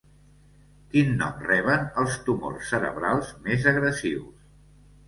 Quin 0.95 1.13
nom 1.19 1.45
reben 1.49 1.85
els 2.05 2.17
tumors 2.31 2.73
cerebrals 2.73 3.33
més 3.47 3.71
agressius? 3.77 4.35